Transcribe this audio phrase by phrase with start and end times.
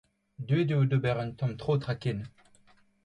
[0.47, 2.19] Deuet eo d'ober un tamm tro traken.